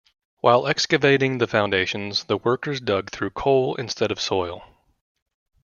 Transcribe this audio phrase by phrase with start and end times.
[0.39, 4.63] While excavating the foundations, the workers dug through coal instead of soil.